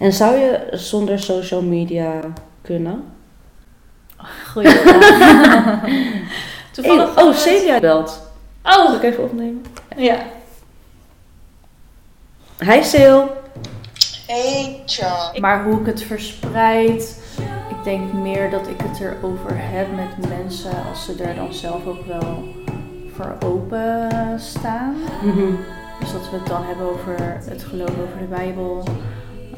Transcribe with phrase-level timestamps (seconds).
[0.00, 2.20] En zou je zonder social media
[2.62, 3.04] kunnen?
[4.52, 5.84] Goeie vraag.
[6.72, 7.22] Toevallig.
[7.22, 8.30] oh, Celia belt.
[8.62, 8.72] Oh!
[8.72, 9.64] Zal ik even opnemen?
[9.96, 10.18] Ja.
[12.58, 13.18] Hi Sil.
[14.26, 15.40] Hey, John.
[15.40, 17.22] Maar hoe ik het verspreid,
[17.70, 21.86] ik denk meer dat ik het erover heb met mensen als ze er dan zelf
[21.86, 22.44] ook wel
[23.16, 24.08] voor open
[24.38, 24.96] staan.
[25.22, 25.54] Mhm.
[26.00, 28.84] Dus dat we het dan hebben over het geloof over de Bijbel.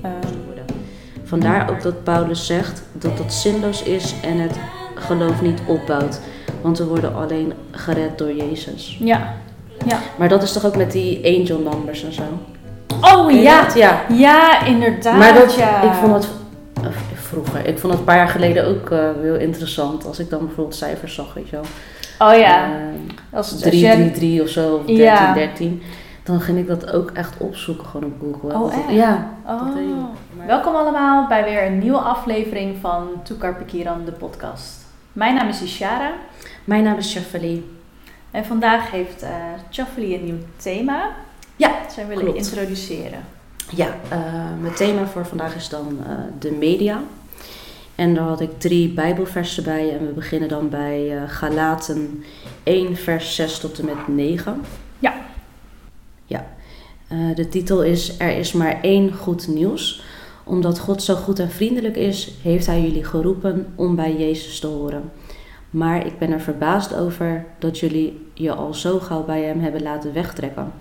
[0.03, 0.13] Ehm,
[1.25, 4.57] Vandaar ook dat Paulus zegt dat het zinloos is en het
[4.95, 6.21] geloof niet opbouwt.
[6.61, 8.97] Want we worden alleen gered door Jezus.
[9.01, 9.35] ja.
[9.87, 9.99] Ja.
[10.17, 12.23] Maar dat is toch ook met die angel numbers en zo?
[13.01, 13.63] Oh ja.
[13.65, 13.75] dat?
[13.75, 14.01] Ja.
[14.13, 15.19] Ja, inderdaad.
[15.19, 15.83] Maar dat, ja.
[15.83, 16.29] ik vond het
[17.15, 20.07] vroeger, ik vond het een paar jaar geleden ook eh, heel interessant.
[20.07, 21.65] Als ik dan bijvoorbeeld cijfers zag, weet je wel.
[22.29, 22.65] Oh ja.
[22.65, 22.71] Eh,
[23.39, 25.35] Als, als 3, jij- 3, 3 of zo, of 13, Ja.
[25.35, 25.83] 13.
[26.25, 28.59] Dan ging ik dat ook echt opzoeken, gewoon op Google.
[28.59, 28.91] Oh, echt?
[28.91, 29.31] Ja.
[29.47, 29.63] Oh.
[30.37, 34.81] Maar- Welkom allemaal bij weer een nieuwe aflevering van Toekar Kiran, de podcast.
[35.13, 36.13] Mijn naam is Ishara
[36.65, 37.79] Mijn naam is Shafali.
[38.31, 39.25] en vandaag heeft
[39.71, 41.11] Chaffeli een nieuw thema.
[41.57, 42.39] Ja, zij willen klopt.
[42.39, 43.21] introduceren.
[43.71, 44.19] Ja, eh,
[44.61, 47.01] mijn thema voor vandaag is dan eh, de media.
[47.95, 52.25] En daar had ik drie bijbelversen bij en we beginnen dan bij Galaten
[52.63, 54.61] 1 vers 6 tot en met 9.
[54.99, 55.11] Ja.
[55.11, 55.15] Ja.
[57.13, 60.03] Eh, de titel is Er is maar één goed nieuws.
[60.45, 64.67] Omdat God zo goed en vriendelijk is, heeft hij jullie geroepen om bij Jezus te
[64.67, 65.11] horen.
[65.71, 69.83] Maar ik ben er verbaasd over dat jullie je al zo gauw bij hem hebben
[69.83, 70.73] laten wegtrekken.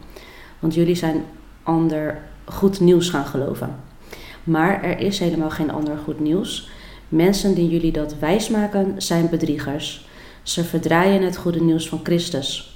[0.59, 1.23] Want jullie zijn
[1.63, 3.75] ander goed nieuws gaan geloven.
[4.43, 6.69] Maar er is helemaal geen ander goed nieuws.
[7.09, 10.07] Mensen die jullie dat wijsmaken zijn bedriegers.
[10.43, 12.70] Ze verdraaien het goede nieuws van Christus.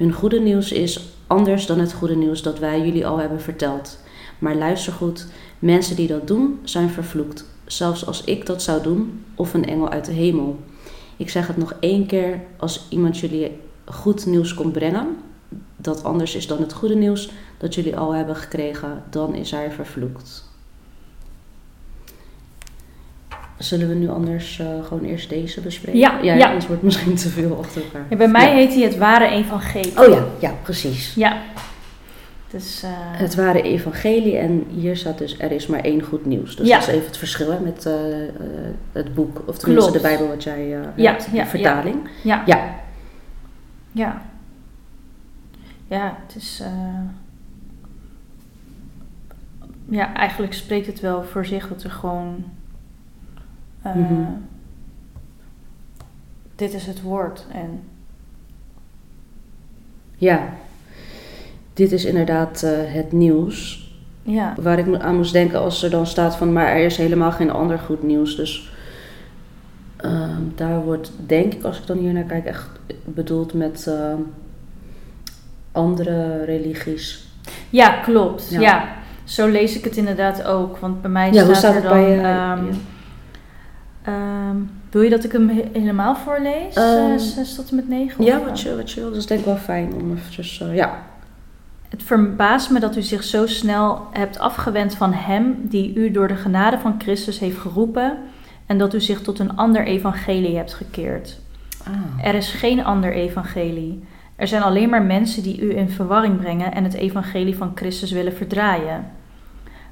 [0.00, 3.98] Hun goede nieuws is anders dan het goede nieuws dat wij jullie al hebben verteld.
[4.38, 5.26] Maar luister goed,
[5.58, 7.44] mensen die dat doen zijn vervloekt.
[7.66, 10.58] Zelfs als ik dat zou doen, of een engel uit de hemel.
[11.16, 15.16] Ik zeg het nog één keer, als iemand jullie goed nieuws komt brengen,
[15.76, 19.72] dat anders is dan het goede nieuws dat jullie al hebben gekregen, dan is hij
[19.72, 20.49] vervloekt.
[23.60, 26.00] Zullen we nu anders eh, gewoon eerst deze bespreken?
[26.00, 26.46] Ja, ja, ja.
[26.46, 28.06] anders wordt het misschien te veel achter elkaar.
[28.10, 28.54] Ja, bij mij Ja.
[28.54, 29.98] heet hij het ware evangelie.
[30.00, 31.14] Oh ja, ja, precies.
[31.14, 31.38] Ja.
[32.50, 36.56] Dus, eh, Het ware evangelie en hier staat dus er is maar één goed nieuws.
[36.56, 37.92] Dus dat is even het verschil hè, met eh,
[38.92, 39.92] het boek, of tenminste Klopt.
[39.92, 42.08] de Bijbel wat jij Ja, hebt, ja, vertaling.
[42.22, 42.42] ja.
[42.46, 42.74] Ja.
[43.92, 44.22] Ja.
[45.88, 46.62] Ja, het is.
[49.88, 52.44] Ja, eigenlijk spreekt het wel voor zich dat er gewoon.
[53.82, 54.22] Eh, Mhm.
[56.56, 57.46] Dit is het woord.
[57.52, 57.80] En
[60.16, 60.48] ja,
[61.74, 63.88] dit is inderdaad eh, het nieuws.
[64.22, 67.32] ja, Waar ik aan moest denken als er dan staat van, maar er is helemaal
[67.32, 68.36] geen ander goed nieuws.
[68.36, 68.72] Dus
[69.96, 72.68] ehm, daar wordt, denk ik, als ik dan hier naar kijk, echt
[73.04, 74.20] bedoeld met ehm,
[75.72, 77.28] andere religies.
[77.70, 78.48] ja klopt.
[78.50, 78.60] Ja.
[78.60, 78.88] Ja.
[79.24, 80.78] zo lees ik het inderdaad ook.
[80.78, 81.98] Want bij mij Ja, hoe staat, staat er dan.
[82.04, 82.64] bij ehm,
[84.04, 84.56] ehm,
[84.90, 86.74] wil je dat ik hem he- helemaal voorlees?
[86.74, 88.24] Ehm, Eh, 6 tot en met 9?
[88.24, 89.08] Ja, wat je, wat je wil.
[89.08, 90.98] Dat is denk ik wel fijn om eventjes, eh, ja.
[91.88, 96.28] Het verbaast me dat u zich zo snel hebt afgewend van Hem die u door
[96.28, 98.18] de genade van Christus heeft geroepen
[98.66, 101.40] en dat u zich tot een ander evangelie hebt gekeerd.
[101.86, 102.26] Ah.
[102.26, 104.04] Er is geen ander evangelie.
[104.36, 108.10] Er zijn alleen maar mensen die u in verwarring brengen en het evangelie van Christus
[108.10, 109.04] willen verdraaien.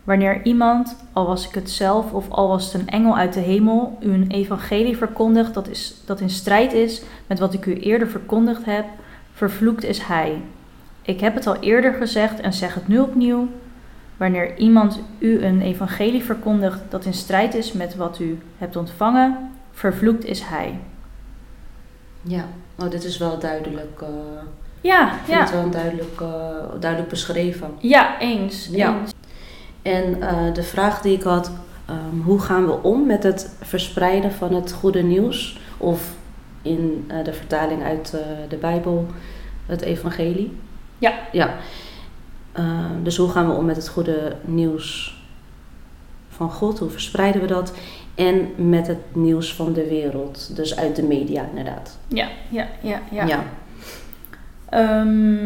[0.08, 3.41] Wanneer iemand, al was ik het zelf of al was het een engel uit de
[3.41, 7.74] hemel, u een evangelie verkondigt dat, is, dat in strijd is met wat ik u
[7.74, 8.84] eerder verkondigd heb,
[9.32, 10.42] vervloekt is hij.
[11.02, 13.48] Ik heb het al eerder gezegd en zeg het nu opnieuw.
[14.16, 19.50] Wanneer iemand u een evangelie verkondigt dat in strijd is met wat u hebt ontvangen,
[19.72, 20.78] vervloekt is hij.
[22.22, 22.44] Ja,
[22.78, 24.00] oh, dit is wel duidelijk.
[24.00, 24.08] eh
[24.80, 27.74] Ja, ik vind het wel duidelijk, eh, duidelijk beschreven.
[27.78, 28.68] Ja, eens.
[28.70, 29.00] Ja.
[29.00, 29.12] eens.
[29.88, 31.50] En eh, de vraag die ik had,
[31.87, 35.60] ehm, hoe gaan we om met het verspreiden van het goede nieuws?
[35.77, 36.15] Of
[36.62, 39.07] in eh, de vertaling uit eh, de Bijbel,
[39.66, 40.57] het evangelie?
[40.98, 41.15] Ja.
[41.33, 41.54] Ja.
[42.53, 45.16] Ehm, dus hoe gaan we om met het goede nieuws
[46.28, 46.78] van God?
[46.78, 47.72] Hoe verspreiden we dat?
[48.15, 51.98] En met het nieuws van de wereld, dus uit de media inderdaad.
[52.09, 53.27] Ja, ja, ja, ja.
[53.27, 53.45] ja.
[54.68, 55.45] Ehm,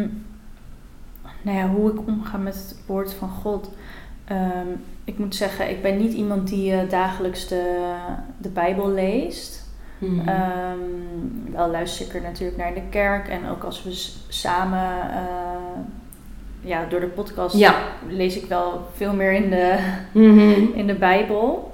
[1.41, 3.69] nou ja, hoe ik omga met het woord van God.
[4.25, 4.67] Ehm,
[5.03, 7.93] ik moet zeggen, ik ben niet iemand die eh, dagelijks de,
[8.37, 9.61] de Bijbel leest.
[9.97, 10.27] Mhm.
[10.29, 10.77] Ehm,
[11.51, 13.27] wel luister ik er natuurlijk naar in de kerk.
[13.27, 15.79] En ook als we samen eh,
[16.61, 17.75] ja, door de podcast Ja.
[18.07, 19.77] lees ik wel veel meer in de,
[20.11, 20.73] Mhm.
[20.73, 21.71] in de Bijbel.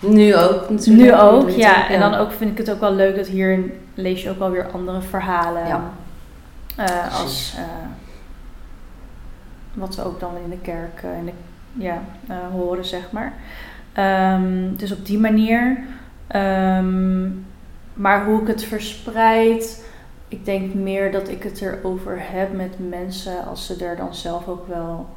[0.00, 1.08] Nu ook natuurlijk.
[1.10, 1.88] Nu ook, ja.
[1.88, 4.50] En dan ook vind ik het ook wel leuk dat hier lees je ook wel
[4.50, 5.66] weer andere verhalen.
[5.66, 5.90] Ja.
[6.76, 7.54] Eh, als
[9.74, 11.32] wat we ook dan in de kerk in de,
[11.72, 13.32] ja, eh, horen, zeg maar.
[13.92, 15.84] Ehm, dus op die manier.
[16.26, 17.28] Ehm,
[17.94, 19.84] maar hoe ik het verspreid,
[20.28, 24.48] ik denk meer dat ik het erover heb met mensen als ze er dan zelf
[24.48, 25.08] ook wel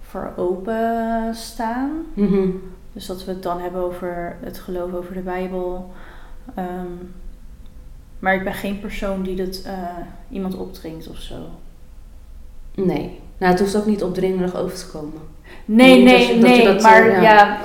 [0.00, 1.90] voor open staan.
[2.14, 2.48] Mhm.
[2.92, 5.92] Dus dat we het dan hebben over het geloof over de Bijbel.
[6.54, 6.92] Ehm,
[8.18, 9.96] maar ik ben geen persoon die dat eh,
[10.28, 11.48] iemand opdringt of zo.
[12.74, 13.20] Nee.
[13.38, 15.20] Nou, het hoeft ook niet opdringerig over te komen.
[15.64, 16.64] Nee, nee, je- nee.
[16.64, 17.58] dat, maar eh, ja, ja.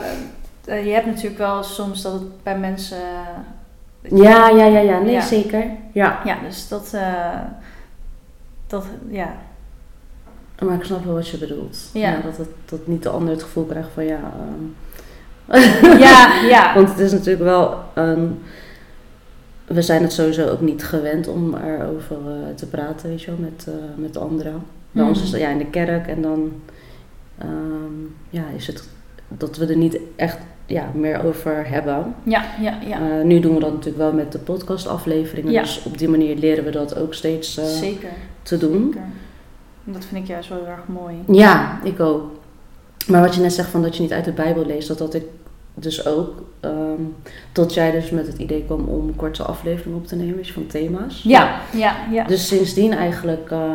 [0.66, 2.98] eh, eh, je hebt natuurlijk wel soms dat het bij mensen.
[4.02, 5.00] Ja, ja, ja, ja.
[5.00, 5.22] Nee, Ja.
[5.22, 5.64] zeker.
[5.92, 6.20] Ja.
[6.26, 6.96] Ja, dus dat.
[8.68, 9.34] dat ja.
[10.66, 11.78] Maar ik snap wel wat je bedoelt.
[11.94, 12.20] Ja.
[12.24, 14.20] dat, het, dat niet de ander het gevoel krijgt van ja...
[15.48, 16.74] ehm, ja, ja.
[16.76, 17.78] Want het is natuurlijk wel...
[19.66, 23.40] we zijn het sowieso ook niet gewend om erover eh, te praten, weet je wel,
[23.40, 24.64] met, met anderen.
[24.92, 25.28] Bij ons Mhm.
[25.36, 26.52] is ja, in de kerk en dan
[27.38, 27.50] ehm,
[28.30, 28.90] ja, is het
[29.28, 32.16] dat we er niet echt ja, meer over hebben.
[32.24, 32.98] Ja, ja, ja.
[33.00, 35.52] Eh, nu doen we dat natuurlijk wel met de podcastafleveringen.
[35.52, 35.62] Ja.
[35.62, 38.10] Dus op die manier leren we dat ook steeds eh, Zeker.
[38.42, 38.84] te doen.
[38.94, 39.08] Zeker.
[39.84, 41.16] Dat vind ik juist wel heel erg mooi.
[41.28, 42.32] Ja, ik ook.
[43.08, 45.14] Maar wat je net zegt van dat je niet uit de Bijbel leest, dat had
[45.14, 45.24] ik
[45.74, 46.44] dus ook.
[46.60, 47.02] ehm,
[47.52, 51.22] tot jij dus met het idee kwam om korte afleveringen op te nemen, van thema's.
[51.24, 52.24] Ja, ja, ja.
[52.24, 53.74] Dus sindsdien eigenlijk eh,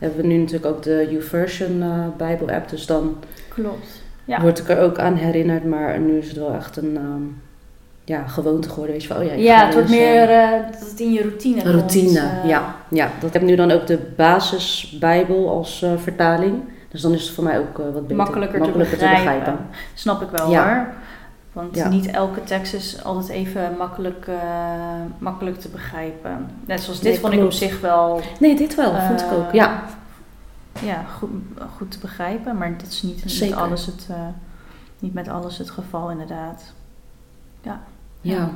[0.00, 2.68] hebben we nu natuurlijk ook de YouVersion eh Bijbel app.
[2.68, 3.16] Dus dan
[3.48, 4.02] Klopt.
[4.24, 4.40] Ja.
[4.40, 5.64] word ik er ook aan herinnerd.
[5.64, 7.22] Maar nu is het wel echt een ehm,
[8.04, 8.92] ja, gewoonte geworden.
[8.92, 10.50] Weet je, van, oh ja, ik Ja, het wordt eh, meer eh,
[10.80, 12.48] dat het in je routine routine, eh.
[12.48, 12.76] ja.
[12.88, 13.10] ja.
[13.20, 16.62] Dat ik heb nu dan ook de basisbijbel als eh, vertaling.
[16.90, 18.16] Dus dan is het voor mij ook eh, wat beter.
[18.16, 19.58] makkelijker, te, begrijpen.
[19.94, 20.74] Snap ik wel Ja.
[20.74, 20.86] hoor.
[21.52, 21.88] Want Ja.
[21.88, 24.38] niet elke tekst is altijd even makkelijk, eh,
[25.18, 26.46] makkelijk te begrijpen.
[26.66, 29.46] Net zoals dit Nee, vond ik op zich wel Nee, dit wel, vond ik ook.
[29.48, 29.84] eh, Ja,
[30.82, 31.30] ja, goed,
[31.76, 32.56] goed te begrijpen.
[32.58, 34.16] Maar dat is niet, niet, alles het, eh,
[34.98, 36.72] niet met alles het geval inderdaad.
[38.20, 38.50] ja.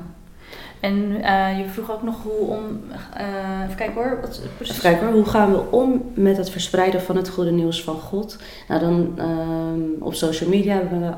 [0.81, 2.81] En eh, je vroeg ook nog hoe om...
[3.65, 4.19] even kijken hoor.
[4.21, 4.77] Wat, precies.
[4.77, 7.95] Even kijken hoor, hoe gaan we om met het verspreiden van het goede nieuws van
[7.95, 8.39] God?
[8.69, 11.13] Nou, dan ehm, op social media hebben we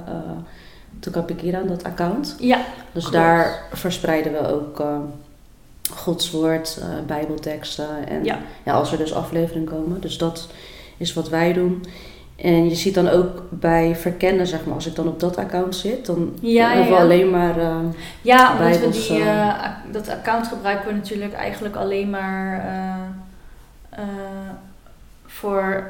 [1.06, 2.36] uh, Tukapikira, dat account.
[2.38, 2.58] Ja,
[2.92, 3.16] Dus klopt.
[3.16, 4.98] daar verspreiden we ook eh,
[5.94, 8.38] Gods woord, eh, bijbelteksten en Ja.
[8.62, 10.00] ja, als er dus afleveringen komen.
[10.00, 10.48] Dus dat
[10.96, 11.84] is wat wij doen.
[12.36, 15.76] En je ziet dan ook bij verkennen, zeg maar, als ik dan op dat account
[15.76, 17.00] zit, dan Ja, hebben we ja.
[17.00, 17.58] alleen maar...
[17.58, 17.76] eh,
[18.22, 24.04] Ja, omdat we die, dat account gebruiken we natuurlijk eigenlijk alleen maar eh, eh,
[25.26, 25.84] voor,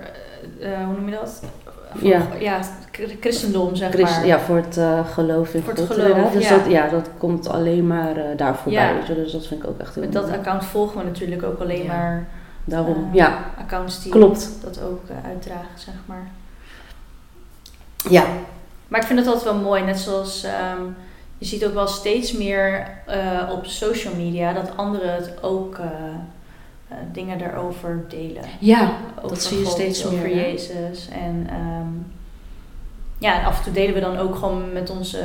[0.60, 1.42] hoe noem je dat?
[1.98, 2.22] Voor, Ja.
[2.38, 2.60] ja,
[3.20, 4.26] christendom zeg Christ- maar.
[4.26, 5.92] ja, voor het eh, geloof in Voor het God.
[6.00, 6.32] geloof.
[6.32, 6.56] Dus ja.
[6.56, 8.86] dat, ja, dat komt alleen maar eh, daar voorbij.
[8.88, 8.94] Ja.
[8.94, 9.14] Weet je?
[9.14, 10.36] Dus dat vind ik ook echt heel Met dat mooi.
[10.36, 11.92] account volgen we natuurlijk ook alleen Ja.
[11.92, 12.26] maar
[12.64, 14.50] Daarom, eh, ja, accounts die klopt.
[14.62, 16.26] dat ook uitdragen, zeg maar.
[18.10, 18.24] Ja,
[18.88, 20.82] Maar ik vind het altijd wel mooi, net zoals ehm,
[21.38, 22.88] je ziet ook wel steeds meer
[23.52, 25.78] op social media dat anderen het ook
[26.88, 28.42] eh, dingen daarover delen.
[28.58, 30.36] ja over dat zie je God, steeds over meer.
[30.36, 30.40] hè?
[30.46, 31.08] Jezus.
[31.12, 31.88] En ehm,
[33.18, 35.18] ja, en af en toe delen we dan ook gewoon met onze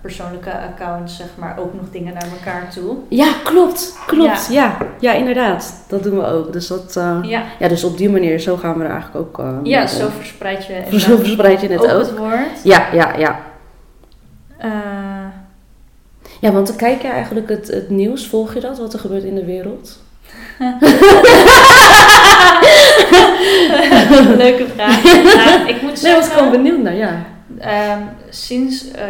[0.00, 2.96] persoonlijke accounts, zeg maar, ook nog dingen naar elkaar toe.
[3.08, 3.98] Ja, klopt.
[4.06, 4.48] Klopt.
[4.50, 4.76] Ja.
[5.00, 5.12] Ja.
[5.12, 5.84] inderdaad.
[5.88, 6.52] Dat doen we ook.
[6.52, 9.38] Dus, dat, eh, Ja, ja, dus op die manier, zo gaan we er eigenlijk ook
[9.38, 10.12] eh, ja zo om.
[10.12, 12.00] verspreid je Zo inderdaad verspreid je het ook ook.
[12.00, 12.62] het woord.
[12.64, 13.40] Ja, ja, ja.
[16.40, 19.22] Ja, want dan kijk je eigenlijk het, het nieuws, volg je dat, wat er gebeurt
[19.24, 19.98] in de wereld?
[24.36, 25.02] leuke vraag.
[25.04, 27.22] Nou, ik moet Nee, ik was zeggen, gewoon benieuwd naar, ja.
[27.58, 29.04] ehm, sinds eh,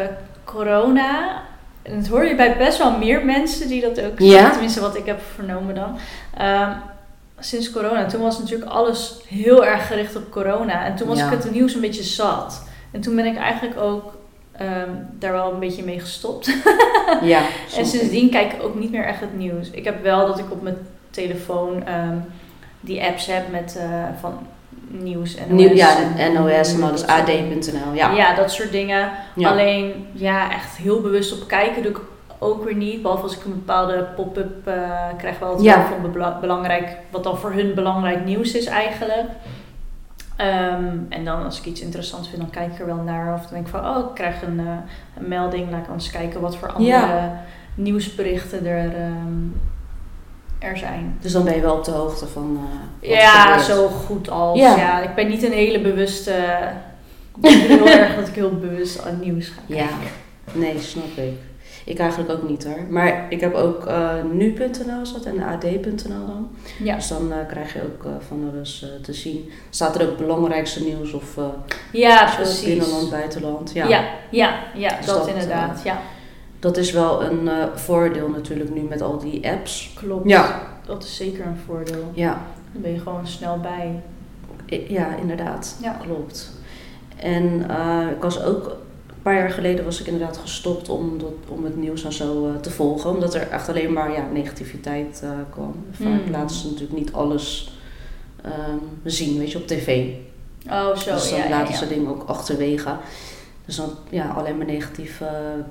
[0.45, 1.43] corona,
[1.83, 4.31] en dat hoor je bij best wel meer mensen die dat ook Ja?
[4.31, 5.99] zeggen, tenminste wat ik heb vernomen dan.
[6.39, 6.71] Ehm,
[7.39, 10.85] sinds corona, toen was natuurlijk alles heel erg gericht op corona.
[10.85, 11.25] En toen was Ja.
[11.27, 12.63] ik het nieuws een beetje zat.
[12.91, 14.19] En toen ben ik eigenlijk ook
[14.57, 16.51] ehm, daar wel een beetje mee gestopt.
[17.23, 17.41] Ja.
[17.77, 19.71] En sindsdien kijk ik ook niet meer echt het nieuws.
[19.71, 20.77] Ik heb wel dat ik op mijn
[21.11, 22.17] telefoon ehm,
[22.81, 24.33] die apps heb met eh, van
[24.89, 25.95] nieuws en Nieuw, ja,
[26.35, 28.11] NOS en alles, ad.nl, ja.
[28.13, 28.35] Ja.
[28.35, 29.11] dat soort dingen.
[29.35, 29.51] Ja.
[29.51, 32.01] Alleen ja, echt heel bewust op kijken doe ik
[32.39, 33.03] ook weer niet.
[33.03, 35.87] Behalve als ik een bepaalde pop-up eh, krijg, wel het Ja.
[35.87, 39.27] van bela- belangrijk, wat dan voor hun belangrijk nieuws is eigenlijk.
[40.37, 43.35] Ehm, en dan als ik iets interessants vind, dan kijk ik er wel naar.
[43.35, 44.67] Of dan denk ik van, oh, ik krijg een, eh,
[45.23, 45.71] een melding.
[45.71, 47.43] Laat ik eens kijken wat voor andere Ja.
[47.75, 49.45] nieuwsberichten er, ehm,
[50.61, 51.17] er zijn.
[51.21, 52.69] Dus dan ben je wel op de hoogte van.
[53.01, 54.59] er Ja, zo goed als.
[54.59, 54.77] Ja.
[54.77, 55.01] Ja.
[55.03, 56.33] ik ben niet een hele bewuste.
[57.35, 59.89] Ik ben heel erg dat ik heel bewust aan nieuws ga Ja,
[60.53, 61.33] nee, snap ik.
[61.85, 62.83] Ik eigenlijk ook niet hoor.
[62.89, 66.49] Maar ik heb ook eh, nu.nl zat en ad.nl dan.
[66.83, 69.51] Ja, Dus dan eh, krijg je ook van alles te zien.
[69.71, 71.37] Staat er ook belangrijkste nieuws of
[71.93, 72.65] ja precies.
[72.65, 73.73] binnenland, buitenland.
[73.73, 73.89] Ja.
[73.89, 75.81] Ja, ja, ja, Dus dat, dat, inderdaad.
[75.85, 76.01] ja,
[76.61, 79.93] Dat is wel een eh, voordeel natuurlijk nu met al die apps.
[79.95, 80.29] klopt.
[80.29, 80.63] Ja.
[80.87, 82.11] Dat is zeker een voordeel.
[82.15, 82.41] Ja,
[82.73, 84.03] Dan ben je gewoon snel bij.
[84.89, 85.77] Ja inderdaad.
[85.83, 85.97] Ja.
[86.03, 86.51] Klopt.
[87.17, 88.65] En eh, ik was ook,
[89.07, 92.47] een paar jaar geleden was ik inderdaad gestopt om, dat, om het nieuws en zo
[92.49, 93.11] eh, te volgen.
[93.11, 95.75] Omdat er echt alleen maar ja, negativiteit kwam.
[95.93, 96.31] Vaak Mm.
[96.31, 97.73] laten ze natuurlijk niet alles
[98.43, 100.07] ehm, zien, weet je, op tv.
[100.69, 101.13] Oh, zo.
[101.13, 101.79] dus dan ja, ja, laten ja.
[101.79, 102.97] ze dingen ook achterwege.
[103.71, 105.31] Dus dan ja, alleen maar negatieve eh,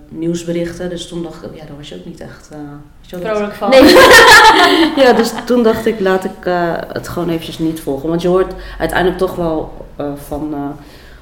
[0.09, 0.89] nieuwsberichten.
[0.89, 2.49] Dus toen dacht ik, ja, daar was je ook niet echt...
[2.51, 3.69] eh, Vrolijk van.
[3.69, 3.81] Nee.
[5.05, 8.09] ja, dus toen dacht ik, laat ik eh, het gewoon eventjes niet volgen.
[8.09, 9.85] Want je hoort uiteindelijk toch wel
[10.27, 10.75] van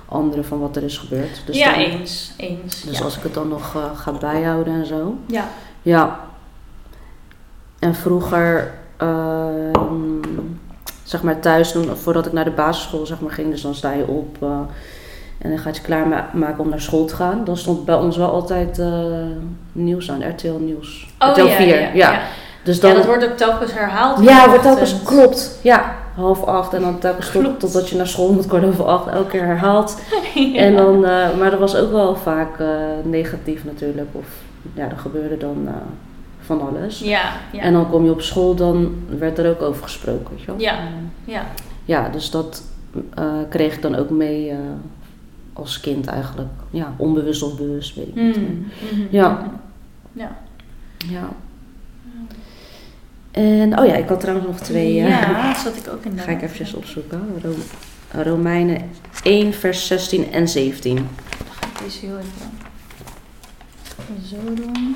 [0.06, 1.42] anderen van wat er is gebeurd.
[1.46, 2.32] Dus, ja, dan- eens.
[2.38, 2.82] eens.
[2.82, 3.04] dus ja.
[3.04, 5.16] als ik het dan nog ga bijhouden en zo.
[5.26, 5.50] ja.
[5.82, 6.20] Ja.
[7.80, 10.22] En vroeger, ehm,
[11.04, 14.08] zeg maar thuis, voordat ik naar de basisschool zeg maar, ging, dus dan sta je
[14.08, 14.38] op
[15.38, 17.44] en dan gaat je klaarmaken om naar school te gaan.
[17.44, 18.90] Dan stond bij ons wel altijd eh,
[19.72, 21.10] nieuws aan, RTL Nieuws.
[21.20, 22.22] Oh, RTL ja, 4, ja, ja.
[22.64, 24.24] Dus dan, Ja, dat wordt ook telkens herhaald.
[24.24, 25.60] ja, wordt telkens, klopt.
[25.62, 27.60] Ja, half acht en dan telkens Klopt.
[27.60, 29.98] totdat je naar school moet, kwart over acht, elke keer herhaald.
[30.34, 30.60] Ja.
[30.60, 32.68] En dan, eh, maar dat was ook wel vaak eh,
[33.04, 34.08] negatief natuurlijk.
[34.12, 34.26] Of
[34.74, 35.70] ja, er gebeurde dan
[36.40, 37.00] van alles.
[37.00, 37.62] Ja, ja.
[37.62, 40.60] En dan kom je op school, dan werd er ook over gesproken, weet je wel.
[40.60, 40.78] Ja.
[41.26, 41.42] ja.
[41.86, 42.64] Ja, dus dat
[43.50, 44.54] kreeg ik dan ook mee
[45.58, 46.50] als kind eigenlijk.
[46.70, 48.38] Ja, onbewust of bewust, weet ik niet.
[48.38, 48.68] Mm.
[48.92, 49.02] Mhm.
[49.10, 49.52] Ja.
[50.14, 50.38] Ja.
[51.10, 51.30] Ja.
[53.32, 54.94] En, oh ja, ik had trouwens nog twee.
[54.94, 56.22] Ja, dat zat ik ook in de.
[56.28, 57.22] Ga ik eventjes opzoeken.
[57.44, 58.90] Ro- Romeinen
[59.24, 60.96] 1, vers 16 en 17.
[60.96, 61.06] Dan
[61.50, 62.52] ga ik deze heel even
[64.28, 64.96] zo doen.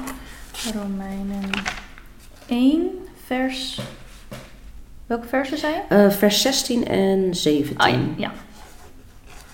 [0.82, 1.50] Romeinen
[2.48, 2.88] 1,
[3.26, 3.80] vers.
[5.06, 5.96] Welke versen zei je?
[5.96, 7.78] Eh, vers 16 en 17.
[7.78, 8.32] Ah ja, ja.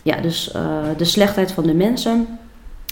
[0.07, 2.39] Ja, dus eh, de slechtheid van de mensen.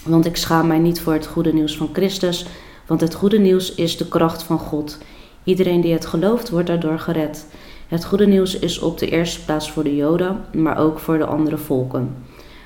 [0.04, 2.46] Want ik schaam mij niet voor het goede nieuws van Christus.
[2.86, 4.98] Want het goede nieuws is de kracht van God.
[5.44, 7.46] Iedereen die het gelooft, wordt daardoor gered.
[7.88, 11.26] Het goede nieuws is op de eerste plaats voor de Joden, maar ook voor de
[11.26, 12.14] andere volken.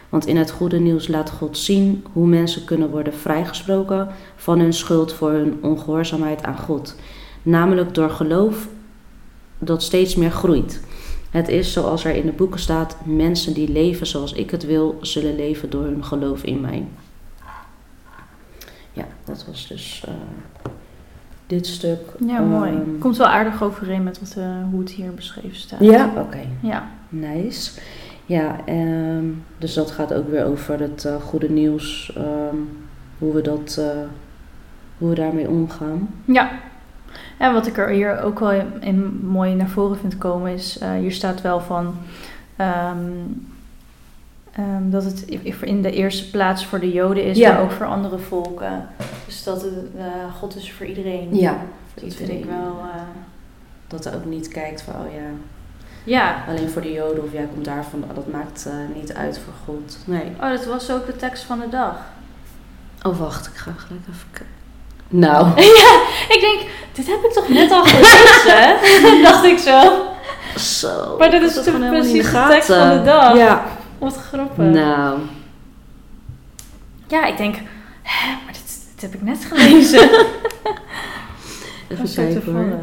[0.08, 4.72] Want in het goede nieuws laat God zien hoe mensen kunnen worden vrijgesproken van hun
[4.72, 6.96] schuld voor hun ongehoorzaamheid aan God.
[7.42, 8.68] Namelijk door geloof
[9.58, 10.80] dat steeds meer groeit.
[11.30, 14.98] Het is zoals er in de boeken staat: mensen die leven zoals ik het wil,
[15.00, 16.84] zullen leven door hun geloof in mij.
[18.92, 20.14] Ja, dat was dus eh,
[21.46, 22.00] dit stuk.
[22.26, 22.70] Ja, mooi.
[22.70, 25.80] Ehm, Komt wel aardig overeen met wat, eh, hoe het hier beschreven staat.
[25.80, 26.40] ja, oké.
[26.60, 26.90] Ja.
[27.08, 27.80] Nice.
[28.26, 29.24] Ja, ehm,
[29.58, 32.12] dus dat gaat ook weer over het eh, goede nieuws.
[32.16, 32.56] ehm,
[33.18, 33.80] hoe we dat,
[34.98, 36.08] hoe we daarmee omgaan.
[36.24, 36.50] Ja.
[37.40, 40.78] En wat ik er hier ook wel in, in mooi naar voren vind komen is,
[40.78, 41.94] eh, hier staat wel van
[42.56, 42.96] ehm,
[44.52, 45.24] ehm, dat het
[45.60, 47.52] in de eerste plaats voor de Joden is, Ja.
[47.52, 48.88] maar ook voor andere volken.
[49.26, 50.04] Dus dat het, eh,
[50.38, 51.36] God is voor iedereen.
[51.36, 51.52] Ja,
[51.94, 52.62] voor dat vind ik iedereen.
[52.62, 52.78] wel.
[52.94, 53.00] eh,
[53.88, 55.20] Dat er ook niet kijkt van, oh ja,
[56.04, 56.44] ja.
[56.48, 59.98] alleen voor de Joden of jij komt daarvan, dat maakt eh, niet uit voor God.
[60.04, 60.24] Nee.
[60.40, 61.96] Oh, dat was ook de tekst van de dag.
[63.02, 64.58] Oh, wacht, ik ga gelijk even kijken.
[65.08, 65.46] Nou,
[65.80, 66.02] ja,
[66.34, 69.22] ik denk, dit heb ik toch net al gelezen?
[69.22, 69.92] dacht ik zo.
[70.58, 71.16] zo.
[71.18, 73.36] Maar dat is de- in precies de tekst van de dag.
[73.36, 73.64] Ja,
[73.98, 74.56] Wat grappig.
[74.64, 75.18] nou.
[77.08, 77.54] Ja, ik denk,
[78.02, 80.10] hè, maar dit, dit heb ik net gelezen.
[81.88, 82.78] Even kijken hoor.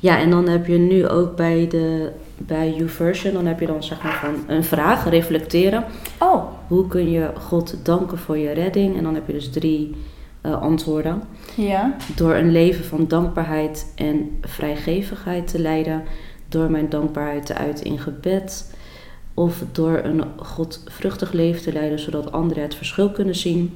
[0.00, 3.82] Ja, en dan heb je nu ook bij de bij YouVersion, dan heb je dan
[3.82, 5.84] zeg maar van een vraag, reflecteren.
[6.18, 8.96] Oh, Hoe kun je God danken voor je redding?
[8.96, 9.94] En dan heb je dus drie
[10.42, 11.22] eh, antwoorden.
[11.54, 11.94] ja.
[12.16, 16.02] Door een leven van dankbaarheid en vrijgevigheid te leiden.
[16.48, 18.74] Door mijn dankbaarheid te uiten in gebed.
[19.34, 23.74] Of door een godvruchtig leven te leiden, zodat anderen het verschil kunnen zien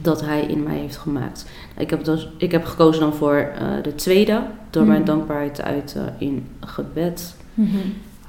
[0.00, 1.46] dat Hij in mij heeft gemaakt.
[1.78, 5.06] Ik heb, dus, ik heb gekozen dan voor eh, de tweede, door mijn Mhm.
[5.10, 7.34] dankbaarheid te uiten in gebed.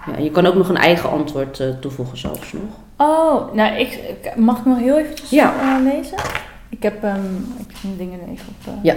[0.06, 2.64] Ja, en je kan ook nog een eigen antwoord eh, toevoegen zelfs nog.
[3.08, 4.00] Oh, nou, ik,
[4.36, 5.80] mag ik nog heel eventjes Ja.
[5.84, 6.18] lezen?
[6.70, 8.68] Ik heb, ehm ik heb dingen even op.
[8.74, 8.96] eh, Ja.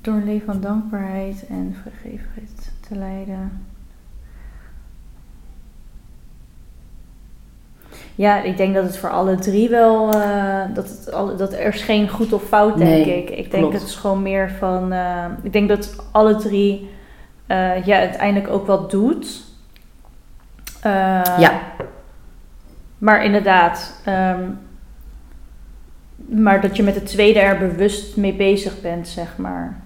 [0.00, 3.66] Door een leven van dankbaarheid en vergevenheid te leiden.
[8.14, 10.12] Ja, ik denk dat het voor alle drie wel.
[10.12, 13.30] eh, dat, het alle, dat er is geen goed of fout, denk Nee, ik.
[13.30, 13.72] Ik denk klopt.
[13.72, 14.92] het is gewoon meer van.
[14.92, 16.90] eh, ik denk dat alle drie.
[17.84, 19.42] ja, uiteindelijk ook wat doet.
[21.38, 21.60] Ja.
[22.98, 24.00] Maar inderdaad.
[24.04, 24.42] ehm,
[26.26, 29.76] maar dat je met de tweede er bewust mee bezig bent, zeg maar.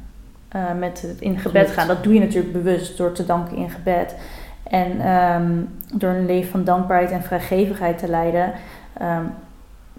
[0.49, 1.87] Eh, met het in gebed gaan.
[1.87, 4.15] Dat doe je natuurlijk bewust door te danken in gebed.
[4.63, 5.53] En ehm,
[5.95, 8.53] door een leven van dankbaarheid en vrijgevigheid te leiden.
[8.99, 9.23] ehm,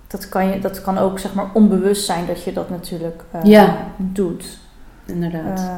[0.08, 3.44] dat, kan je, dat kan ook zeg maar onbewust zijn dat je dat natuurlijk eh,
[3.44, 3.78] Ja.
[3.98, 4.58] doet.
[5.06, 5.60] Inderdaad.
[5.60, 5.78] Eh,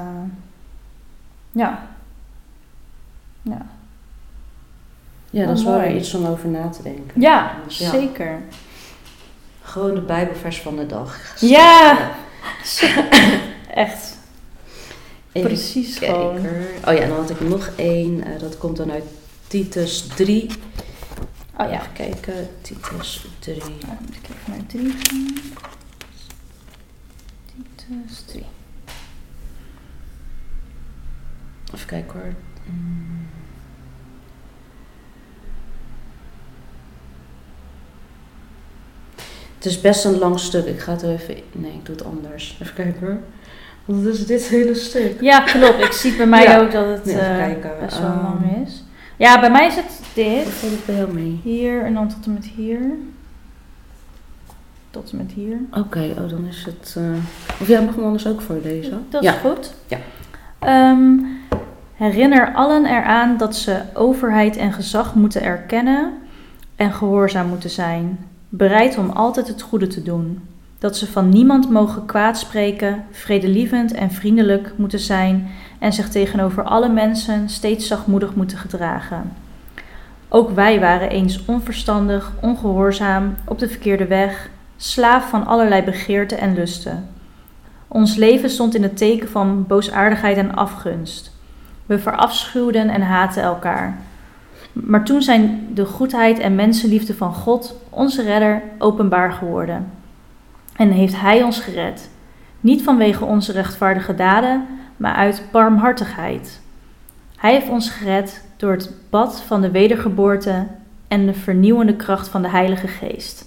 [1.52, 1.80] ja.
[3.42, 3.62] Ja.
[5.30, 7.22] ja, dat is wel weer iets om over na te denken.
[7.22, 7.90] Ja, Dus ja.
[7.90, 8.40] zeker.
[9.72, 11.40] Gewoon de Bijbelvers van de dag.
[11.40, 12.12] Ja.
[13.74, 14.18] Echt.
[15.32, 16.42] Even Precies gewoon.
[16.42, 16.68] kijken.
[16.88, 18.24] Oh ja, dan had ik nog één.
[18.24, 19.04] eh, dat komt dan uit
[19.48, 20.50] Titus 3.
[21.58, 21.80] Oh ja.
[21.82, 22.50] Even kijken.
[22.62, 23.60] Titus 3.
[23.60, 25.28] Dan moet ik even naar 3 gaan.
[27.76, 28.46] Titus 3.
[31.74, 32.34] Even kijken hoor.
[32.66, 33.28] Mm.
[39.62, 40.66] Het is best een lang stuk.
[40.66, 41.36] Ik ga het er even...
[41.52, 42.58] Nee, ik doe het anders.
[42.62, 43.18] Even kijken hoor.
[43.86, 45.22] Want het is dit hele stuk.
[45.22, 45.84] Ja, klopt.
[45.84, 46.60] Ik zie bij mij Ja.
[46.60, 48.24] ook dat het Nee, eh, best wel Ehm.
[48.24, 48.84] lang is.
[49.18, 50.44] Ja, bij mij is het dit.
[50.50, 51.40] Valt het bij jou mee?
[51.44, 52.80] Hier en dan tot en met hier.
[54.90, 55.58] Tot en met hier.
[55.72, 56.96] Oké, oh dan is het...
[56.98, 57.04] eh,
[57.62, 59.06] Of jij mag hem anders ook voorlezen.
[59.10, 59.34] Dat ja.
[59.34, 59.74] is goed.
[59.88, 59.98] Ja.
[60.60, 61.12] Ehm,
[61.96, 66.14] herinner allen eraan dat ze overheid en gezag moeten erkennen
[66.76, 68.20] en gehoorzaam moeten zijn,
[68.54, 70.48] bereid om altijd het goede te doen.
[70.80, 76.90] Dat ze van niemand mogen kwaadspreken, vredelievend en vriendelijk moeten zijn en zich tegenover alle
[76.90, 79.34] mensen steeds zachtmoedig moeten gedragen.
[80.30, 86.54] Ook wij waren eens onverstandig, ongehoorzaam, op de verkeerde weg, slaaf van allerlei begeerten en
[86.54, 87.10] lusten.
[87.88, 91.32] Ons leven stond in het teken van boosaardigheid en afgunst.
[91.86, 93.98] We verafschuwden en haatten elkaar.
[94.74, 99.92] Maar toen zijn de goedheid en mensenliefde van God, onze redder, openbaar geworden.
[100.76, 102.10] En heeft Hij ons gered.
[102.60, 104.66] Niet vanwege onze rechtvaardige daden,
[104.98, 106.62] maar uit barmhartigheid.
[107.36, 110.68] Hij heeft ons gered door het bad van de wedergeboorte
[111.08, 113.46] en de vernieuwende kracht van de Heilige Geest,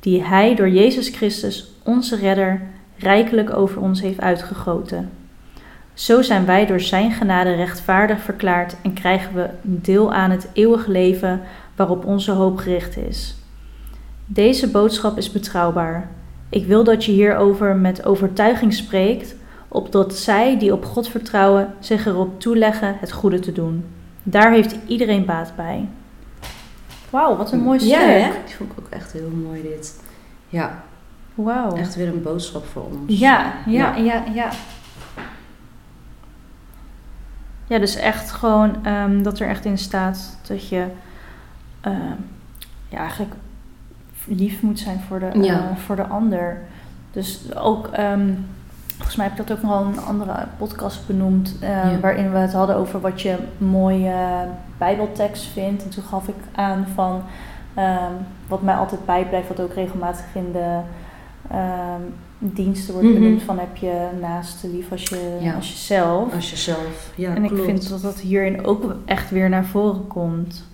[0.00, 2.62] die Hij door Jezus Christus, onze redder,
[2.96, 5.10] rijkelijk over ons heeft uitgegoten.
[5.94, 10.48] Zo zijn wij door Zijn genade rechtvaardig verklaard en krijgen we een deel aan het
[10.52, 11.40] eeuwige leven
[11.76, 13.36] waarop onze hoop gericht is.
[14.26, 16.08] Deze boodschap is betrouwbaar.
[16.48, 19.34] Ik wil dat je hierover met overtuiging spreekt,
[19.68, 23.84] opdat zij die op God vertrouwen zich erop toeleggen het goede te doen.
[24.22, 25.88] Daar heeft iedereen baat bij.
[27.10, 27.90] Wauw, wat een mooi stuk.
[27.90, 28.30] Ja, hè?
[28.46, 30.00] Die vond ik ook echt heel mooi dit.
[30.48, 30.84] Ja,
[31.34, 31.76] Wauw.
[31.76, 33.18] echt weer een boodschap voor ons.
[33.18, 34.22] Ja, ja, ja, ja.
[34.34, 34.48] Ja,
[37.66, 40.86] dus echt gewoon ehm, dat er echt in staat dat je
[41.80, 42.14] ehm,
[42.88, 43.32] ja, eigenlijk
[44.26, 45.54] lief moet zijn voor de, Ja.
[45.70, 46.58] eh, voor de ander.
[47.12, 48.28] Dus ook, ehm,
[48.96, 51.98] volgens mij heb ik dat ook nog wel een andere podcast benoemd, eh, Ja.
[52.00, 54.14] waarin we het hadden over wat je mooie
[54.78, 55.84] bijbeltekst vindt.
[55.84, 57.22] En toen gaf ik aan van
[58.48, 60.78] wat mij altijd bijblijft, wat ook regelmatig in de
[62.52, 65.52] diensten wordt benoemd van heb je naast lief als, je, Ja.
[65.54, 66.34] als jezelf.
[66.34, 67.12] Als jezelf.
[67.16, 70.64] Ja, en ik vind dat dat hierin ook echt weer naar voren komt.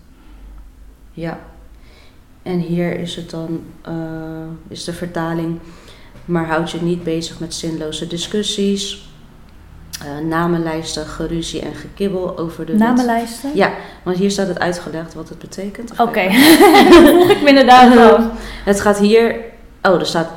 [1.12, 1.38] Ja.
[2.42, 3.92] En hier is het dan, eh,
[4.68, 5.58] is de vertaling,
[6.24, 9.08] maar houd je niet bezig met zinloze discussies,
[10.04, 12.80] eh, namenlijsten, geruzie en gekibbel over de wet.
[12.80, 13.50] Namenlijsten?
[13.54, 15.90] Ja, want hier staat het uitgelegd wat het betekent.
[16.00, 16.22] Oké,
[16.90, 18.24] dat vroeg ik me inderdaad af.
[18.64, 19.36] Het gaat hier,
[19.82, 20.28] oh, er staat,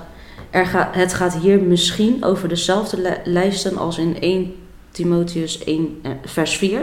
[0.53, 4.55] er gaat, het gaat hier misschien over dezelfde li- lijsten als in 1
[4.91, 6.81] Timotheus 1, eh, vers 4.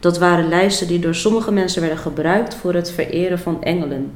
[0.00, 4.12] Dat waren lijsten die door sommige mensen werden gebruikt voor het vereren van engelen.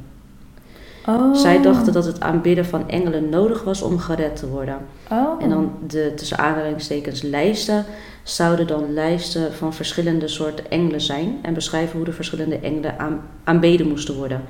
[1.05, 1.35] Oh.
[1.35, 4.77] Zij dachten dat het aanbidden van engelen nodig was om gered te worden.
[5.11, 5.43] Oh.
[5.43, 7.85] En dan de tussen aanhalingstekens lijsten
[8.23, 13.21] zouden dan lijsten van verschillende soorten engelen zijn en beschrijven hoe de verschillende engelen aan,
[13.43, 14.41] aanbeden moesten worden.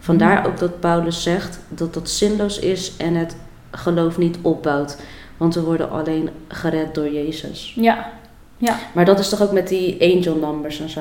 [0.00, 3.36] Vandaar ook dat Paulus zegt dat dat zinloos is en het
[3.70, 4.98] geloof niet opbouwt,
[5.36, 7.72] want we worden alleen gered door Jezus.
[7.76, 8.10] Ja.
[8.56, 8.74] Ja.
[8.92, 11.00] Maar dat is toch ook met die angel numbers en zo?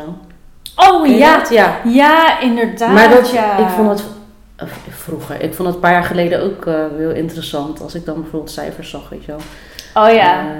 [0.75, 1.38] Oh ja.
[1.38, 1.49] dat?
[1.49, 1.77] Ja.
[1.86, 2.93] Ja, inderdaad.
[2.93, 3.58] Maar dat, ja.
[3.58, 4.03] ik vond het
[4.62, 8.06] of vroeger, ik vond het een paar jaar geleden ook eh, heel interessant als ik
[8.06, 9.39] dan bijvoorbeeld cijfers zag, weet je wel.
[10.03, 10.39] Oh ja.
[10.39, 10.53] Eh,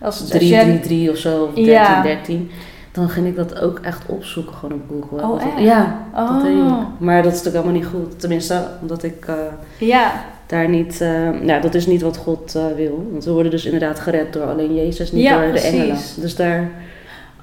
[0.00, 2.02] Als, als 3, je- 3, 3 of zo, of 13, Ja.
[2.02, 2.50] 13.
[2.92, 5.28] dan ging ik dat ook echt opzoeken gewoon op Google.
[5.28, 5.58] Oh, echt?
[5.64, 6.82] Ja, dat Oh.
[6.98, 8.20] Maar dat is natuurlijk helemaal niet goed.
[8.20, 9.34] Tenminste, omdat ik eh,
[9.78, 10.12] Ja,
[10.50, 11.00] daar niet...
[11.00, 13.08] eh, ja, dat is niet wat God eh, wil.
[13.10, 15.96] Want we worden dus inderdaad gered door alleen Jezus, niet Ja, door de engelen.
[16.16, 16.68] Dus daar...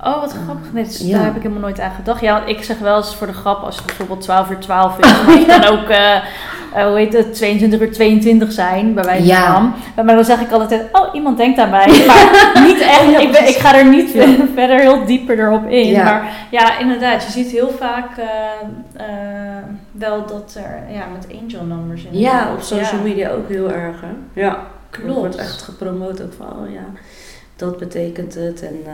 [0.04, 0.74] Oh, wat grappig.
[0.74, 1.16] Nee, dus Ja.
[1.16, 2.22] Daar heb ik helemaal nooit aan gedacht.
[2.22, 4.98] Ja, want ik zeg wel eens voor de grap, als het bijvoorbeeld 12 uur 12
[5.00, 5.14] is,
[5.48, 6.16] dan ook, eh,
[6.88, 9.54] hoe heet het, 22 uur 22 zijn, bij wijze Ja.
[9.96, 10.06] van.
[10.06, 11.88] Maar dan zeg ik altijd, oh, iemand denkt aan mij.
[12.08, 14.12] Maar niet echt, Oh, ik, ben, ik ga er niet
[14.56, 15.88] verder heel dieper erop in.
[15.88, 16.04] Ja.
[16.04, 18.10] Maar ja, inderdaad, je ziet heel vaak
[19.98, 22.20] wel dat er, ja, met angel numbers in.
[22.20, 23.04] Ja, op social Ja.
[23.08, 24.02] media ook heel erg.
[24.02, 24.42] Hè?
[24.42, 25.08] Ja, Klopt.
[25.10, 26.86] Het wordt echt gepromoot ook van, oh ja,
[27.56, 28.62] dat betekent het.
[28.62, 28.92] En eh,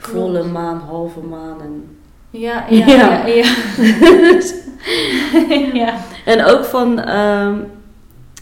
[0.00, 0.18] Klopt.
[0.18, 1.60] volle maan, halve maan.
[1.60, 1.96] En,
[2.30, 3.26] Ja, ja, ja.
[3.26, 3.26] Ja.
[3.26, 3.44] ja,
[5.84, 5.94] ja.
[6.24, 7.54] en ook van, ehm,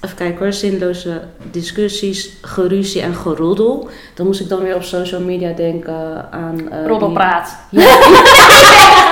[0.00, 3.88] even kijken hoor, zinloze discussies, geruzie en geroddel.
[4.14, 6.70] Dan moest ik dan weer op social media denken aan...
[6.70, 7.56] eh, Roddelpraat.
[7.70, 7.80] die-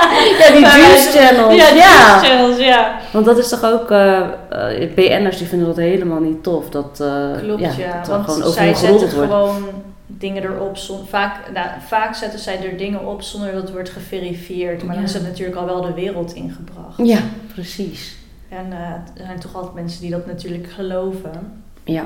[0.09, 1.55] Ja, ja die juice channels.
[1.55, 2.19] Ja, ja.
[2.19, 2.99] channels, ja.
[3.13, 6.69] Want dat is toch ook, eh eh, BN'ers die vinden dat helemaal niet tof.
[6.69, 7.03] Dat,
[7.41, 7.97] Klopt, ja.
[7.97, 9.31] dat Want gewoon over zij zetten wordt.
[9.31, 9.65] gewoon
[10.07, 10.77] dingen erop.
[10.77, 14.83] zon- Vaak, nou, vaak zetten zij er dingen op zonder dat het wordt geverifieerd.
[14.83, 15.09] Maar dan Ja.
[15.09, 16.97] is het natuurlijk al wel de wereld ingebracht.
[16.97, 17.19] Ja,
[17.53, 18.15] precies.
[18.49, 21.63] En eh, er zijn toch altijd mensen die dat natuurlijk geloven.
[21.83, 22.05] Ja,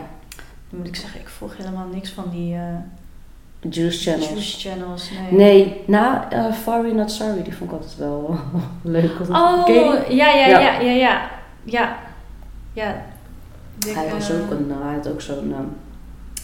[0.69, 2.61] Dan moet ik zeggen, ik volg helemaal niks van die eh
[3.69, 4.29] juice channels.
[4.29, 5.09] juice channels.
[5.31, 5.31] Nee.
[5.31, 8.35] Nee, nou, eh Sorry Not Sorry, die vond ik altijd wel
[8.81, 9.11] leuk.
[9.29, 9.63] Oh,
[10.09, 10.59] ja, ja, Ja.
[10.59, 11.29] ja, ja, ja.
[11.63, 11.95] Ja.
[12.73, 13.05] ja.
[13.85, 15.59] Ik, Hij was eh, ook een, eh, hij had ook zo'n eh,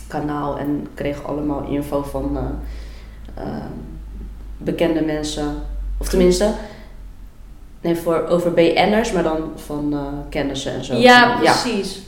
[0.07, 3.63] kanaal en kreeg allemaal info van eh, eh,
[4.57, 5.55] bekende mensen.
[5.97, 6.53] Of tenminste,
[7.81, 10.95] nee, voor, over BN'ers, maar dan van eh, kennissen en zo.
[10.95, 11.99] Ja, precies.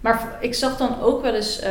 [0.00, 1.70] Maar ik zag dan ook wel eens eh,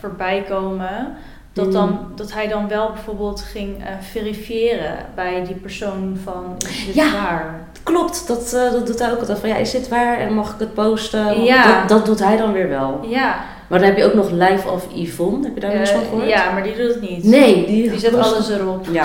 [0.00, 1.16] voorbij komen
[1.52, 6.84] dat, dan, dat hij dan wel bijvoorbeeld ging eh, verifiëren bij die persoon van is
[6.86, 7.12] dit Ja.
[7.12, 7.54] waar?
[7.82, 9.38] Klopt, dat, dat doet hij ook altijd.
[9.38, 11.42] Van ja, is dit waar en mag ik het posten?
[11.44, 11.78] Ja.
[11.78, 13.00] Dat, dat doet hij dan weer wel.
[13.08, 13.36] Ja.
[13.68, 15.44] Maar dan heb je ook nog Live of Yvonne.
[15.46, 16.28] Heb je daar wel eens van Eh, gehoord?
[16.28, 17.24] ja, maar die doet het niet.
[17.24, 18.86] Nee, die, Die zet alles erop.
[18.90, 19.04] Ja.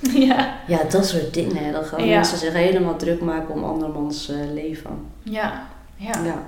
[0.28, 0.54] ja.
[0.66, 1.56] ja, dat soort dingen.
[1.64, 1.72] hè.
[1.72, 2.14] Dan gaan Ja.
[2.16, 4.90] mensen zich helemaal druk maken om andermans eh, leven.
[5.22, 5.66] Ja.
[5.96, 6.22] Ja.
[6.24, 6.42] Ja.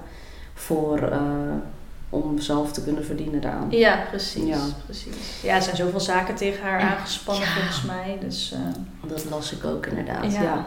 [0.54, 1.20] Voor, eh,
[2.10, 3.66] om zelf te kunnen verdienen daaraan.
[3.70, 4.44] Ja, precies.
[4.44, 4.58] Ja.
[4.84, 5.40] precies.
[5.42, 8.18] Ja, er zijn zoveel zaken tegen haar En- aangespannen volgens mij.
[8.20, 10.32] Dus eh, Dat las ik ook inderdaad.
[10.32, 10.66] Ja.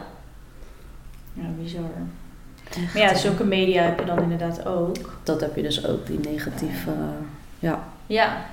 [1.34, 1.42] Ja.
[1.62, 1.82] bizar.
[2.70, 4.96] Echt, Maar ja, zulke media heb je dan inderdaad ook.
[5.22, 6.90] Dat heb je dus ook, die negatieve...
[7.58, 7.82] ja.
[8.06, 8.44] Ja.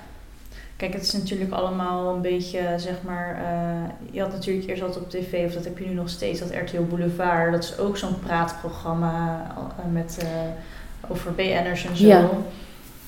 [0.79, 3.35] Kijk, het is natuurlijk allemaal een beetje, zeg maar...
[3.35, 6.39] eh, je had natuurlijk eerst altijd op tv, of dat heb je nu nog steeds,
[6.39, 7.51] dat RTL Boulevard.
[7.51, 9.41] Dat is ook zo'n praatprogramma
[9.77, 12.07] eh, met, eh, over BN'ers en zo.
[12.07, 12.29] Ja.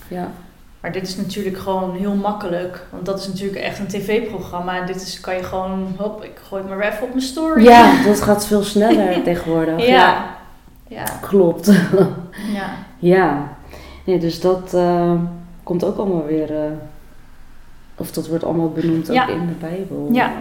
[0.07, 0.31] ja.
[0.79, 2.86] Maar dit is natuurlijk gewoon heel makkelijk.
[2.89, 4.79] Want dat is natuurlijk echt een tv-programma.
[4.79, 7.63] En dit is, kan je gewoon, hop, ik gooi het maar even op mijn story.
[7.63, 9.86] Ja, dat gaat veel sneller tegenwoordig.
[9.86, 10.36] Ja.
[10.88, 11.03] Ja.
[11.21, 11.71] Klopt.
[12.53, 12.69] Ja.
[12.99, 13.47] ja.
[14.05, 14.77] Nee, dus dat
[15.63, 16.51] komt ook allemaal weer...
[18.02, 19.24] of dat wordt allemaal benoemd Ja.
[19.24, 20.10] ook in de Bijbel.
[20.12, 20.32] Ja.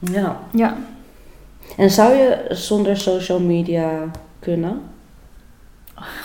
[0.00, 0.40] Ja.
[0.52, 0.76] Ja.
[1.76, 3.90] En zou je zonder social media
[4.38, 4.82] kunnen?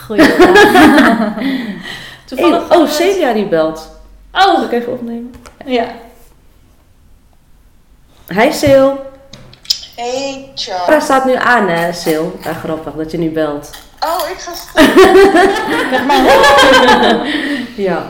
[0.06, 1.34] Goeie vraag.
[2.26, 2.68] Toevallig...
[2.68, 3.90] Hey, oh, Celia die belt.
[4.32, 5.34] Zal Oh, ik even opnemen?
[5.66, 5.86] ja.
[8.28, 8.86] Hi Sil.
[9.96, 11.04] Hey, Charles.
[11.04, 12.24] staat nu aan hè, Sil.
[12.44, 13.70] Ja, grappig dat je nu belt.
[14.00, 14.52] Oh, ik ga
[16.06, 16.24] maar.
[17.76, 18.02] Ja.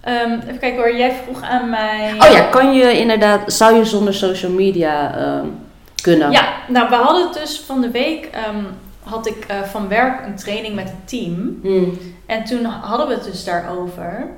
[0.00, 2.14] Ehm, even kijken hoor, jij vroeg aan mij...
[2.18, 5.46] Oh ja, kan je inderdaad, zou je zonder social media ehm,
[6.02, 6.30] kunnen?
[6.30, 8.24] Ja, nou we hadden het dus van de week...
[8.24, 8.64] ehm,
[9.02, 11.58] had ik eh, van werk een training met het team.
[11.62, 11.98] Hmm.
[12.26, 14.28] En toen hadden we het dus daarover.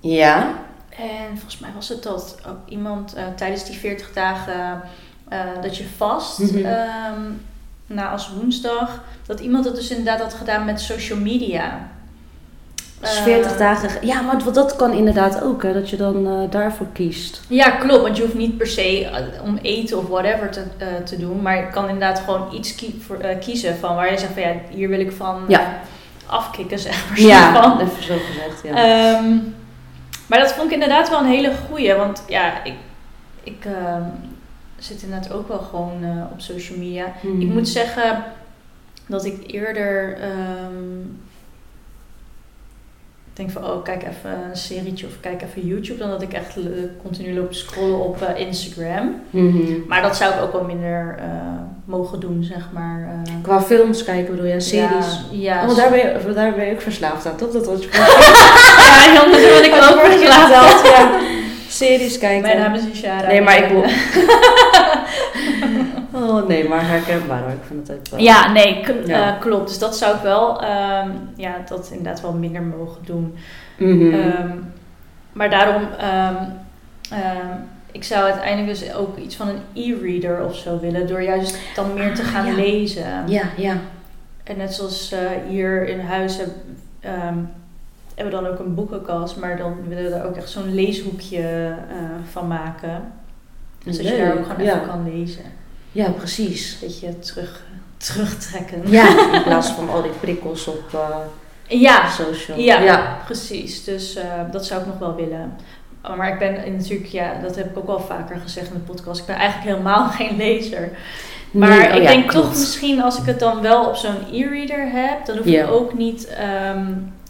[0.00, 0.54] Ja.
[0.88, 4.82] En volgens mij was het dat ook iemand eh, tijdens die 40 dagen
[5.28, 7.22] eh, dat je vast, ehm,
[7.86, 11.88] na als woensdag, dat iemand het dus inderdaad had gedaan met social media.
[13.00, 14.06] Dus Eh, 40 dagen.
[14.06, 17.40] Ja, maar dat kan inderdaad ook, hè, dat je dan eh, daarvoor kiest.
[17.48, 18.02] Ja, klopt.
[18.02, 20.62] Want je hoeft niet per se eh, om eten of whatever te,
[21.04, 21.42] te doen.
[21.42, 24.52] Maar je kan inderdaad gewoon iets kie- voor, kiezen van waar je zegt van ja,
[24.70, 25.78] hier wil ik van Ja.
[26.26, 27.18] afkicken, zeg maar.
[27.18, 27.80] zo van.
[27.80, 28.74] even zo gezegd, ja.
[28.74, 29.36] Ehm,
[30.26, 31.94] maar dat vond ik inderdaad wel een hele goeie.
[31.94, 32.74] Want ja, ik,
[33.42, 34.02] ik ehm,
[34.78, 37.04] zit inderdaad ook wel gewoon op social media.
[37.20, 37.40] Hmm.
[37.40, 38.22] Ik moet zeggen
[39.06, 41.06] dat ik eerder ehm,
[43.32, 45.98] denk van oh, kijk even een serietje of kijk even YouTube.
[45.98, 46.64] Dan dat ik echt eh,
[47.02, 49.20] continu loop te scrollen op eh, Instagram.
[49.30, 49.86] Mhm.
[49.88, 51.26] Maar dat zou ik ook wel minder eh,
[51.84, 53.22] mogen doen, zeg maar.
[53.42, 55.22] Qua films kijken bedoel je, series?
[55.30, 55.68] Ja, ja.
[55.68, 57.50] Oh, daar ben, je, daar ben je ook verslaafd aan, toch?
[57.50, 57.88] Dat was je
[59.14, 60.80] ja, ben ik keer verslaafd.
[60.80, 61.20] verteld, ja.
[61.68, 62.42] series kijken.
[62.42, 63.26] Mijn naam is Ishara.
[63.26, 63.82] Nee, maar ik wil...
[66.20, 67.50] oh nee, maar herkenbaar hoor.
[67.50, 68.20] Ik vind het ook wel...
[68.20, 69.34] Ja, nee, Ja.
[69.34, 69.68] eh, klopt.
[69.68, 73.34] Dus dat zou ik wel, ehm, ja, dat inderdaad wel minder mogen doen.
[73.78, 74.12] Mhm.
[74.14, 74.48] Ehm,
[75.32, 76.34] maar daarom, ehm,
[77.92, 81.06] ik zou uiteindelijk dus ook iets van een e-reader of zo willen.
[81.06, 82.54] Door juist dan meer te Ah, gaan ja.
[82.54, 83.04] lezen.
[83.26, 83.76] ja, ja.
[84.44, 86.50] En net zoals eh, hier in huis heb-
[88.14, 89.36] hebben we dan ook een boekenkast.
[89.36, 91.42] Maar dan willen we er ook echt zo'n leeshoekje
[91.88, 91.96] eh,
[92.30, 93.02] van maken.
[93.84, 94.74] Dus dat je daar ook gewoon ja.
[94.74, 95.44] even kan lezen.
[95.92, 96.78] Ja, precies.
[96.80, 97.62] Beetje terug,
[97.96, 98.82] terugtrekken.
[98.90, 102.58] Ja, in plaats van al die prikkels op eh, Ja, social.
[102.58, 103.18] Ja, ja.
[103.24, 103.84] precies.
[103.84, 105.56] Dus eh, dat zou ik nog wel willen.
[106.04, 108.92] Oh, Maar ik ben natuurlijk, ja, dat heb ik ook wel vaker gezegd in de
[108.92, 109.20] podcast.
[109.20, 110.90] Ik ben eigenlijk helemaal geen lezer.
[111.50, 112.46] Maar Nee, oh ik ja, denk klopt.
[112.46, 115.94] toch misschien als ik het dan wel op zo'n e-reader heb, dan hoef ik ook
[115.94, 116.26] niet.
[116.28, 116.84] ehm,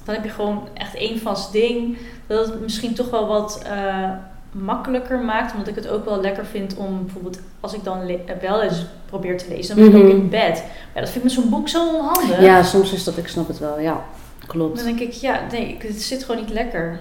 [0.04, 1.98] dan heb je gewoon echt één vast ding.
[2.26, 4.08] Dat het misschien toch wel wat eh,
[4.52, 5.52] makkelijker maakt.
[5.52, 8.84] Omdat ik het ook wel lekker vind om bijvoorbeeld als ik dan le- wel eens
[9.06, 10.12] probeer te lezen, dan ben ik Mhm.
[10.16, 10.64] ook in bed.
[10.92, 12.40] Maar dat vind ik met zo'n boek zo onhandig.
[12.40, 14.04] Ja, soms is dat, ik snap het wel, ja.
[14.46, 14.76] Klopt.
[14.76, 16.98] Dan denk ik, ja, nee, ik- het zit gewoon niet lekker.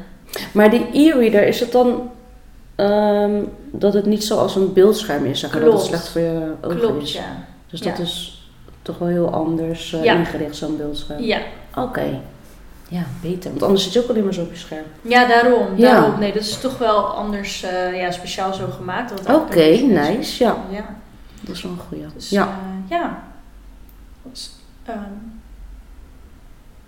[0.52, 2.10] Maar die e-reader, is het dan
[2.76, 6.52] ehm, dat het niet zoals een beeldscherm is, zeg maar, dat het slecht voor je
[6.62, 7.14] ogen Klopt, is?
[7.14, 7.46] ja.
[7.70, 7.90] Dus Ja.
[7.90, 8.44] dat is
[8.82, 10.14] toch wel heel anders eh, Ja.
[10.16, 11.22] ingericht, zo'n beeldscherm.
[11.24, 11.40] Ja,
[11.76, 12.20] Oké.
[12.90, 13.50] Ja, beter.
[13.50, 14.84] Want anders zit je ook alleen maar zo op je scherm.
[15.02, 15.68] Ja, daarom.
[15.78, 15.92] Ja.
[15.92, 16.20] daarom.
[16.20, 19.30] Nee, dat is toch wel anders, eh, ja, speciaal zo gemaakt.
[19.30, 20.44] Oké, nice.
[20.44, 20.96] Ja, Ja,
[21.42, 22.06] dat is wel een goeie.
[22.14, 22.60] dus ja.
[22.88, 22.98] ja.
[22.98, 23.24] ja.
[24.32, 24.52] Dus,
[24.86, 24.98] ehm,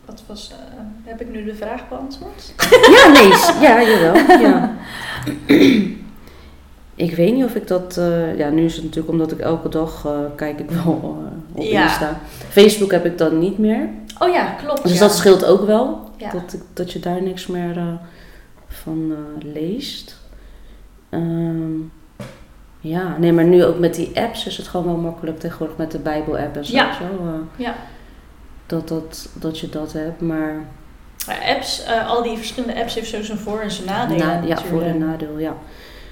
[0.06, 0.58] wat was, eh,
[1.04, 2.54] heb ik nu de vraag beantwoord?
[2.92, 3.30] ja, nee.
[3.62, 4.40] Ja, jawel.
[4.40, 4.72] Ja.
[6.96, 7.98] ik weet niet of ik dat...
[7.98, 11.58] eh, ja, nu is het natuurlijk omdat ik elke dag eh, kijk ik wel eh,
[11.58, 11.84] op Ja.
[11.84, 12.20] Insta.
[12.50, 13.90] Facebook heb ik dan niet meer.
[14.20, 14.84] Oh ja, klopt.
[14.84, 15.00] Dus ja.
[15.00, 16.10] dat scheelt ook wel.
[16.18, 16.32] Ja.
[16.32, 18.00] Dat, dat je daar niks meer
[18.68, 20.20] van leest.
[21.10, 21.72] Ehm,
[22.80, 25.92] ja, nee, maar nu ook met die apps is het gewoon wel makkelijk tegenwoordig met
[25.92, 26.74] de Bijbel-app en zo.
[26.76, 26.94] Ja.
[26.94, 27.04] zo,
[27.56, 27.76] Ja.
[28.66, 30.54] dat, dat, dat je dat hebt, maar
[31.28, 34.26] Maar apps, al die verschillende apps heeft zo zijn voor- en zijn nadelen.
[34.26, 34.68] na, ja, natuurlijk.
[34.68, 35.54] voor- en nadeel, ja.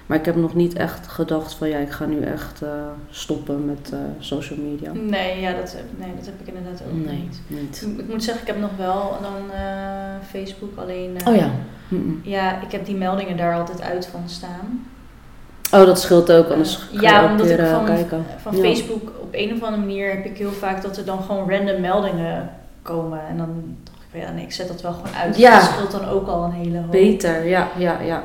[0.09, 2.69] Maar ik heb nog niet echt gedacht van ja, ik ga nu echt eh,
[3.09, 4.91] stoppen met eh, social media.
[4.93, 7.41] Nee, ja, dat, heb- nee, dat heb ik inderdaad ook Nee, niet.
[7.47, 7.85] niet.
[7.87, 9.61] Ik, ik moet zeggen, ik heb nog wel dan eh,
[10.29, 11.17] Facebook alleen.
[11.27, 11.49] Oh ja.
[12.23, 14.85] Ja, ik heb die meldingen daar altijd uit van staan.
[15.73, 18.25] Oh, dat scheelt ook, anders ja, omdat weer ik van, kijken.
[18.41, 18.61] van Ja.
[18.61, 21.81] Facebook op een of andere manier heb ik heel vaak dat er dan gewoon random
[21.81, 22.49] meldingen
[22.81, 23.19] komen.
[23.29, 25.37] En dan dacht ik, ja, nee, ik zet dat wel gewoon uit.
[25.37, 25.55] Ja.
[25.59, 26.91] Dat scheelt dan ook al een hele hoop.
[26.91, 28.23] Beter, ja, ja, ja.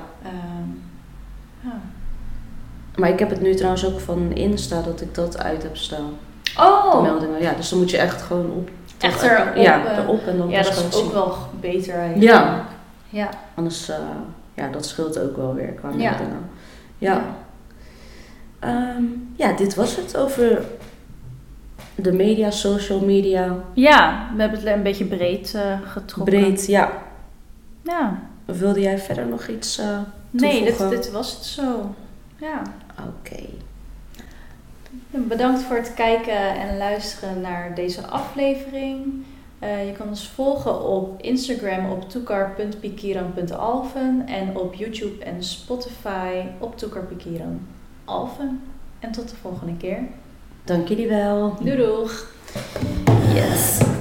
[2.94, 3.00] Ja.
[3.00, 6.10] Maar ik heb het nu trouwens ook van Insta dat ik dat uit heb staan.
[6.42, 7.40] De Oh, meldingen.
[7.42, 8.68] Ja, dus dan moet je echt gewoon op.
[8.98, 11.12] Echt erop, Ja, eh, erop en dan ja, dat is ook zien.
[11.12, 12.30] wel beter eigenlijk.
[12.30, 12.64] Ja.
[13.08, 13.28] Ja.
[13.54, 13.96] Anders, eh,
[14.54, 15.94] ja, dat scheelt ook wel weer qua Ja.
[16.10, 16.50] meldingen.
[16.98, 17.24] Ja.
[18.58, 19.02] Ehm,
[19.36, 20.62] ja, dit was het over
[21.94, 23.54] de media, social media.
[23.72, 26.34] Ja, we hebben het een beetje breed eh, getrokken.
[26.40, 26.92] Breed, ja.
[27.82, 28.18] Ja.
[28.44, 29.86] Wilde jij verder nog iets eh,
[30.30, 30.96] Nee, dit, toevoegen?
[30.96, 31.94] dit was het zo.
[32.36, 32.62] Ja.
[32.98, 33.42] Oké.
[35.10, 39.24] Bedankt voor het kijken en luisteren naar deze aflevering.
[39.58, 46.78] Eh, je kan ons volgen op Instagram op toekar.pikiran.alfen en op YouTube en Spotify op
[46.78, 47.60] toekarpikiran
[48.04, 48.62] alfen.
[48.98, 49.98] En tot de volgende keer.
[50.64, 51.56] Dank jullie wel.
[51.60, 52.32] Doei doeg!
[53.34, 53.93] Yes.